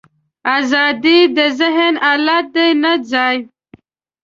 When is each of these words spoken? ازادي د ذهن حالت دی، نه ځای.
ازادي 0.57 1.19
د 1.37 1.39
ذهن 1.59 1.93
حالت 2.03 2.45
دی، 2.55 2.67
نه 2.83 2.93
ځای. 3.11 3.37